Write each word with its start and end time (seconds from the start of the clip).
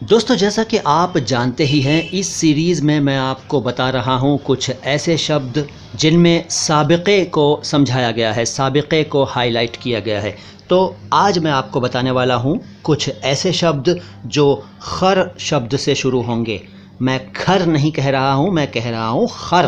दोस्तों, 0.00 0.34
जैसा 0.36 0.62
कि 0.64 0.76
आप 0.78 1.16
जानते 1.18 1.64
ही 1.64 1.80
हैं, 1.80 2.10
इस 2.10 2.28
सीरीज़ 2.28 2.82
में 2.82 3.00
मैं 3.00 3.16
आपको 3.16 3.60
बता 3.60 3.88
रहा 3.90 4.14
हूँ 4.16 4.38
कुछ 4.38 4.70
ऐसे 4.70 5.16
शब्द 5.16 5.66
जिनमें 5.94 6.48
सबक़े 6.48 7.24
को 7.24 7.60
समझाया 7.64 8.10
गया 8.10 8.32
है, 8.32 8.44
सबक़े 8.44 9.02
को 9.04 9.24
हाईलाइट 9.24 9.76
किया 9.76 10.00
गया 10.00 10.20
है। 10.20 10.34
तो 10.68 10.96
आज 11.12 11.38
मैं 11.38 11.50
आपको 11.50 11.80
बताने 11.80 12.10
वाला 12.10 12.34
हूँ 12.34 12.58
कुछ 12.84 13.08
ऐसे 13.24 13.52
शब्द 13.52 13.94
जो 14.26 14.54
खर 14.82 15.34
शब्द 15.40 15.76
से 15.76 15.94
शुरू 15.94 16.22
होंगे। 16.22 16.60
मैं 17.02 17.32
खर 17.32 17.66
नहीं 17.66 17.90
कह 17.92 18.08
रहा 18.10 18.32
हूँ, 18.32 18.50
मैं 18.50 18.66
कह 18.72 18.88
रहा 18.90 19.08
हूँ 19.08 19.28
खर 19.32 19.66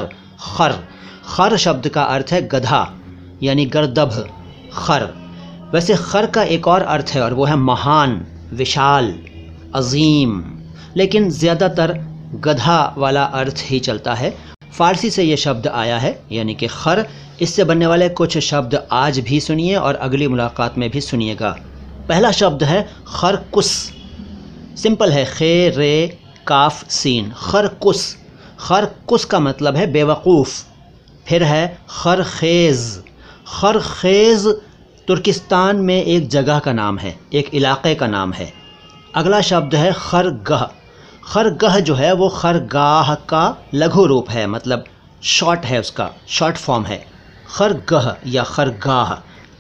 खर। 0.57 0.79
खर 1.27 1.57
शब्द 1.57 1.89
का 1.89 2.03
अर्थ 2.05 2.33
है 2.33 2.41
गधा, 2.49 2.95
यानी 3.43 3.67
गर्दभ, 3.67 4.25
खर। 4.73 5.09
वैसे 5.75 5.95
खर 5.97 6.27
का 6.27 6.43
एक 6.43 6.69
और 6.69 6.83
अर्थ 6.83 7.11
है, 7.15 7.23
और 7.23 7.35
वो 7.35 7.45
है 7.45 7.57
महान, 7.57 8.21
विशाल। 8.53 9.15
अज़ीम। 9.75 10.43
लेकिन 10.97 11.31
ज़्यादातर 11.31 11.93
गधा 12.35 12.95
वाला 12.99 13.25
अर्थ 13.25 13.63
ही 13.65 13.79
चलता 13.81 14.15
है। 14.15 14.35
फ़ारसी 14.79 15.11
से 15.11 15.23
ये 15.23 15.37
शब्द 15.37 15.67
आया 15.67 15.99
है, 15.99 16.23
यानी 16.33 16.55
कि 16.55 16.67
खर। 16.67 17.07
इससे 17.43 17.65
बनने 17.65 17.87
वाले 17.87 18.09
कुछ 18.09 18.39
शब्द 18.39 18.75
आज 18.93 19.19
भी 19.21 19.41
सुनिए 19.41 19.77
और 19.77 19.95
अगली 19.95 20.29
मुलाकात 20.29 20.79
में 20.79 20.91
भी 20.91 21.01
सुनिएगा। 21.01 21.51
पहला 22.09 22.31
शब्द 22.33 22.63
है 22.63 22.83
खरकुस। 23.07 23.71
सिंपल 24.77 25.13
है, 25.13 25.25
खे, 25.25 25.69
रे, 25.69 26.19
काफ, 26.47 26.89
सीन। 26.89 27.33
खरकुस। 27.37 28.17
खरकुस 28.59 29.25
का 29.25 29.41
मतलब 29.41 29.77
है 29.77 29.91
बेवकूफ़। 29.93 30.63
फिर 31.29 31.43
है 31.43 31.79
खरखेज़। 31.91 32.99
खरखेज़ 33.47 34.49
तुर्किस्तान 35.09 35.77
में 35.77 36.03
एक 36.03 36.29
जगह 36.29 36.59
का 36.59 36.73
नाम 36.73 36.99
है, 36.99 37.19
एक 37.35 37.55
इलाके 37.55 37.95
का 37.95 38.07
नाम 38.07 38.33
है। 38.33 38.62
अगला 39.15 39.41
शब्द 39.41 39.75
है 39.75 39.93
खरगह। 39.93 40.71
खरगह 41.33 41.79
जो 41.81 41.95
है, 41.95 42.13
वो 42.13 42.29
खरगाह 42.29 43.15
का 43.15 43.57
लघु 43.75 44.05
रूप 44.07 44.31
है 44.31 44.47
मतलब 44.47 44.85
शॉर्ट 45.23 45.65
है 45.65 45.81
उसका 45.81 46.09
शॉर्ट 46.29 46.57
फॉर्म 46.57 46.85
है। 46.85 47.07
खरगह 47.57 48.17
या 48.27 48.43
खरगाह। 48.43 49.13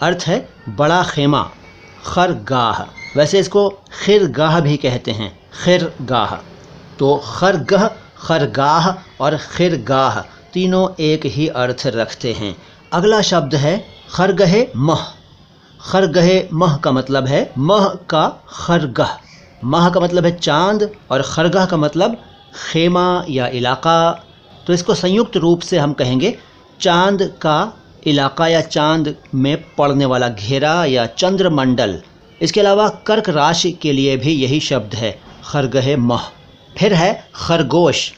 अर्थ 0.07 0.25
है 0.27 0.49
बड़ा 0.69 1.03
खेमा, 1.03 1.51
खरगाह। 2.07 2.83
वैसे 3.19 3.39
इसको 3.39 3.69
खिरगाह 4.05 4.61
भी 4.61 4.77
कहते 4.77 5.11
हैं, 5.11 5.39
खिरगाह। 5.65 6.35
तो 6.99 7.17
खरगह, 7.27 7.91
खरगाह 8.17 8.91
और 9.21 9.37
खिरगाह 9.37 10.21
तीनों 10.53 10.89
एक 11.01 11.27
ही 11.27 11.49
अर्थ 11.49 11.83
रखते 11.87 12.33
हैं। 12.33 12.57
अगला 12.93 13.21
शब्द 13.23 13.55
है 13.55 13.85
खरगहे 14.15 14.67
मह। 14.77 15.05
खरगहे 15.81 16.49
मह 16.53 16.77
का 16.77 16.93
मतलब 16.93 17.27
है 17.27 17.53
मह 17.59 17.89
का 18.11 18.29
खरगह। 18.49 19.19
माह 19.65 19.89
का 19.91 20.01
मतलब 20.01 20.25
है 20.27 20.31
चाँद 20.37 20.91
और 21.11 21.23
खरगाह 21.23 21.67
का 21.67 21.77
मतलब 21.77 22.17
खेमा 22.63 23.25
या 23.29 23.47
इलाका। 23.49 24.11
तो 24.67 24.73
इसको 24.73 24.95
संयुक्त 24.95 25.37
रूप 25.37 25.61
से 25.61 25.79
हम 25.79 25.93
कहेंगे 25.93 26.37
चाँद 26.81 27.23
का 27.43 27.73
इलाका 28.07 28.47
या 28.47 28.61
चाँद 28.61 29.15
में 29.35 29.57
पड़ने 29.75 30.05
वाला 30.05 30.29
घेरा 30.29 30.85
या 30.85 31.07
चंद्रमंडल। 31.07 32.01
इसके 32.41 32.61
अलावा 32.61 32.89
कर्क 33.07 33.29
राशि 33.29 33.71
के 33.73 33.93
लिए 33.93 34.17
भी 34.17 34.33
यही 34.33 34.61
शब्द 34.61 34.95
है, 34.95 35.19
खरगह 35.45 35.97
मह। 35.97 36.29
फिर 36.79 36.95
है 36.95 37.13
खरगोश। 37.35 38.11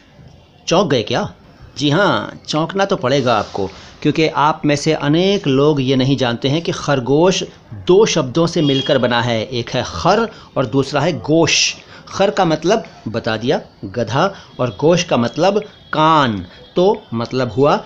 चौंक 0.66 0.90
गए 0.90 1.02
क्या? 1.02 1.32
जी 1.78 1.90
हाँ 1.90 2.38
चौंकना 2.48 2.84
तो 2.84 2.96
पड़ेगा 2.96 3.34
आपको, 3.34 3.66
क्योंकि 4.02 4.26
आप 4.28 4.62
में 4.64 4.74
से 4.76 4.92
अनेक 4.92 5.46
लोग 5.46 5.80
ये 5.80 5.96
नहीं 5.96 6.16
जानते 6.16 6.48
हैं 6.48 6.60
कि 6.62 6.72
खरगोश 6.72 7.42
दो 7.86 8.04
शब्दों 8.06 8.46
से 8.46 8.62
मिलकर 8.62 8.98
बना 8.98 9.20
है, 9.22 9.42
एक 9.42 9.70
है 9.70 9.82
खर 9.86 10.28
और 10.56 10.66
दूसरा 10.66 11.00
है 11.00 11.12
गोश। 11.20 11.74
खर 12.08 12.30
का 12.30 12.44
मतलब 12.44 12.84
बता 13.08 13.36
दिया, 13.36 13.60
गधा, 13.84 14.34
और 14.60 14.76
गोश 14.80 15.04
का 15.04 15.16
मतलब 15.16 15.58
कान। 15.92 16.46
तो 16.76 17.02
मतलब 17.14 17.52
हुआ, 17.52 17.84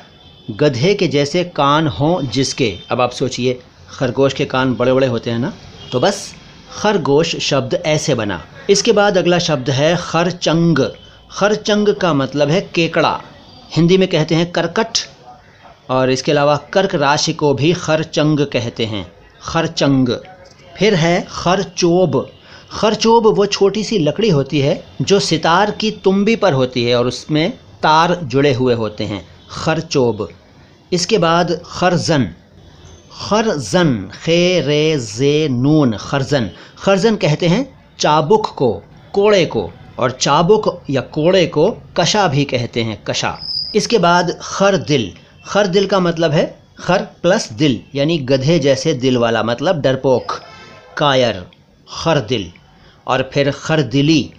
गधे 0.51 0.95
के 0.95 1.09
जैसे 1.09 1.45
कान 1.45 1.87
हों 1.89 2.21
जिसके। 2.27 2.73
अब 2.91 3.01
आप 3.01 3.11
सोचिए, 3.11 3.59
खरगोश 3.91 4.35
के 4.35 4.45
कान 4.45 4.75
बड़े 4.75 4.93
बड़े 4.93 5.07
होते 5.07 5.31
हैं 5.31 5.39
ना? 5.39 5.53
तो 5.93 6.01
बस, 6.01 6.35
खरगोश 6.73 7.37
शब्द 7.37 7.75
ऐसे 7.87 8.15
बना। 8.15 8.41
इसके 8.71 8.93
बाद 8.93 9.19
अगला 9.19 9.39
शब्द 9.39 9.71
है 9.71 9.97
खरचंग। 9.97 10.79
खरचंग 11.31 11.95
का 11.95 12.13
मतलब 12.15 12.51
है 12.51 12.61
केकड़ा। 12.75 13.21
हिंदी 13.71 13.97
में 13.99 14.09
कहते 14.09 14.35
हैं 14.35 14.51
करकट, 14.53 14.99
और 15.91 16.11
इसके 16.11 16.33
अलावा 16.33 16.57
कर्क 16.57 16.95
राशि 16.95 17.33
को 17.33 17.55
भी 17.55 17.73
खरचंग 17.73 18.41
कहते 18.41 18.87
हैं। 18.87 19.13
खरचंग। 19.43 20.09
फिर 20.79 20.95
है 20.95 21.27
खरचोब। 21.31 22.31
खरचोब 22.73 23.27
वो 23.27 23.47
छोटी 23.47 23.85
सी 23.85 23.99
लकड़ी 23.99 24.31
होती 24.31 24.61
है 24.61 24.85
जो 25.03 25.21
सितार 25.21 25.71
की 25.71 25.91
तुम्बी 25.91 26.37
पर 26.37 26.53
होती 26.53 26.85
है, 26.85 26.97
और 26.97 27.07
उसमें 27.07 27.51
तार 27.83 28.15
जुड़े 28.15 28.53
हुए 28.55 28.75
होते 28.75 29.05
हैं। 29.05 29.27
खरचोब। 29.51 30.29
इसके 30.93 31.19
बाद 31.19 31.61
खरजन। 31.65 32.29
खरजन, 33.29 34.11
खे, 34.25 34.61
रे, 34.61 34.99
जे, 34.99 35.49
नून, 35.49 35.97
खरजन। 36.01 36.51
खरजन 36.79 37.17
कहते 37.17 37.49
हैं 37.49 37.79
चाबुक 37.99 38.47
को, 38.47 38.73
कोड़े 39.13 39.45
को, 39.47 39.71
और 39.99 40.11
चाबुक 40.11 40.83
या 40.91 41.01
कोड़े 41.01 41.47
को 41.47 41.71
कशा 41.97 42.29
भी 42.29 42.45
कहते 42.45 42.83
हैं, 42.83 43.03
कशा। 43.05 43.39
इसके 43.75 43.99
बाद 43.99 44.39
खर 44.43 44.77
दिल। 44.77 45.13
खर 45.47 45.67
दिल 45.67 45.87
का 45.87 46.01
मतलब 46.01 46.33
है 46.33 46.63
खर 46.79 47.03
प्लस 47.03 47.53
दिल, 47.53 47.81
यानी 47.95 48.19
गधे 48.19 48.59
जैसे 48.59 48.95
दिल 48.95 49.17
वाला 49.17 49.43
मतलब 49.43 49.81
डरपोक। 49.81 50.33
कायर, 50.97 51.47
खर 51.89 52.21
दिल। 52.21 52.53
और 53.07 53.31
फिर 53.35 53.51
खर 53.51 53.83
दिली, 53.83 54.31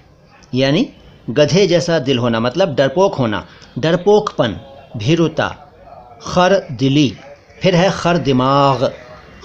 यानी 0.56 0.90
गधे 1.30 1.68
जैसा 1.68 2.00
दिल 2.00 2.18
होना 2.18 2.40
मतलब 2.40 2.76
डरपोक 2.76 3.16
होना। 3.16 3.46
डरपोकपन, 3.80 4.60
भीरुता। 4.98 5.48
खर 6.22 6.68
दिली, 6.72 7.18
फिर 7.62 7.76
है 7.76 7.92
खर 7.92 8.18
दिमाग। 8.18 8.94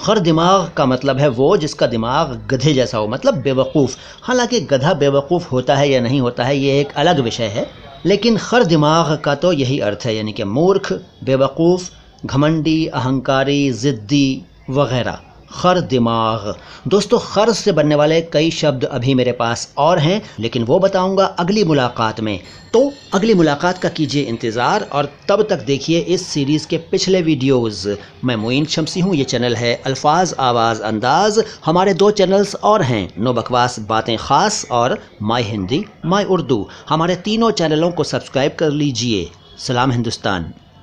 खर 0.04 0.18
दिमाग 0.18 0.70
का 0.70 0.86
मतलब 0.86 1.18
है 1.18 1.28
वो 1.28 1.56
जिसका 1.56 1.86
दिमाग 1.86 2.46
गधे 2.50 2.74
जैसा 2.74 2.98
हो 2.98 3.08
मतलब 3.08 3.34
बेवकूफ़। 3.34 3.96
हालाँकि 4.22 4.60
गधा 4.60 4.94
बेवकूफ़ 4.94 5.48
होता 5.48 5.76
है 5.76 5.88
या 5.88 6.00
नहीं 6.00 6.20
होता 6.20 6.44
है, 6.44 6.56
ये 6.56 6.80
एक 6.80 6.92
अलग 6.96 7.20
विषय 7.20 7.44
है। 7.44 7.83
लेकिन 8.06 8.36
खर 8.36 8.64
दिमाग 8.64 9.18
का 9.18 9.34
तो 9.34 9.52
यही 9.52 9.78
अर्थ 9.80 9.98
है, 10.04 10.16
यानी 10.16 10.32
कि 10.32 10.44
मूर्ख, 10.44 10.92
बेवकूफ़, 11.24 11.90
घमंडी, 12.26 12.86
अहंकारी, 12.86 13.70
ज़िद्दी 13.70 14.42
वगैरह। 14.70 15.20
खर 15.54 15.80
दिमाग। 15.82 16.54
दोस्तों, 16.88 17.18
खर 17.24 17.52
से 17.54 17.72
बनने 17.72 17.94
वाले 17.94 18.20
कई 18.32 18.50
शब्द 18.52 18.84
अभी 18.86 19.14
मेरे 19.14 19.32
पास 19.34 19.72
और 19.78 19.98
हैं, 19.98 20.20
लेकिन 20.40 20.64
वो 20.64 20.78
बताऊँगा 20.78 21.24
अगली 21.24 21.64
मुलाकात 21.64 22.20
में। 22.20 22.38
तो 22.72 22.92
अगली 23.14 23.34
मुलाकात 23.34 23.78
का 23.78 23.88
कीजिए 23.88 24.22
इंतज़ार 24.24 24.88
और 24.92 25.08
तब 25.28 25.46
तक 25.50 25.64
देखिए 25.64 25.98
इस 26.00 26.26
सीरीज़ 26.26 26.66
के 26.68 26.78
पिछले 26.90 27.20
वीडियोस 27.22 27.86
मैं 28.24 28.36
मोइन 28.36 28.64
शमसी 28.66 29.00
हूँ, 29.00 29.14
ये 29.14 29.24
चैनल 29.24 29.56
है 29.56 29.74
अल्फाज 29.86 30.34
आवाज़ 30.40 30.82
अंदाज। 30.82 31.42
हमारे 31.64 31.94
दो 31.94 32.10
चैनल्स 32.12 32.54
और 32.54 32.82
हैं, 32.82 33.08
नो 33.18 33.32
बकवास 33.32 33.78
बातें 33.88 34.16
ख़ास 34.18 34.64
और 34.70 34.98
माई 35.22 35.42
हिंदी 35.42 35.84
माई 36.06 36.24
उर्दू। 36.26 36.66
हमारे 36.88 37.16
तीनों 37.18 37.50
चैनलों 37.52 37.90
को 37.90 38.04
सब्सक्राइब 38.04 38.56
कर 38.58 38.70
लीजिए। 38.72 39.28
सलाम 39.58 39.90
हिंदुस्तान। 39.90 40.52